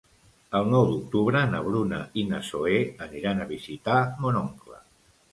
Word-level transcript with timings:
El 0.59 0.69
nou 0.69 0.85
d'octubre 0.91 1.41
na 1.51 1.59
Bruna 1.67 1.99
i 2.21 2.23
na 2.29 2.39
Zoè 2.47 2.79
aniran 3.07 3.43
a 3.43 3.47
visitar 3.51 3.99
mon 4.25 4.41
oncle. 4.41 4.81